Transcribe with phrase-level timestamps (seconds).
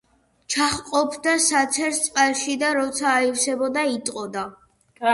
[0.53, 4.51] ჩაჰყოფდა საცერს წყალში, და როცა აივსებოდა, იტყოდა: